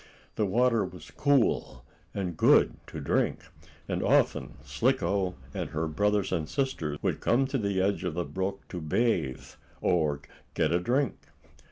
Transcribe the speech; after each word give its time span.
The 0.33 0.47
water 0.47 0.83
was 0.83 1.11
cool, 1.11 1.85
and 2.11 2.35
good 2.35 2.73
to 2.87 2.99
drink, 2.99 3.41
and 3.87 4.01
often 4.01 4.55
Slicko, 4.65 5.35
and 5.53 5.69
her 5.69 5.87
brothers 5.87 6.31
and 6.31 6.49
sister, 6.49 6.97
would 7.03 7.19
come 7.19 7.45
to 7.45 7.59
the 7.59 7.79
edge 7.79 8.03
of 8.03 8.15
the 8.15 8.25
brook 8.25 8.67
to 8.69 8.81
bathe, 8.81 9.45
or 9.79 10.23
get 10.55 10.71
a 10.71 10.79
drink. 10.79 11.17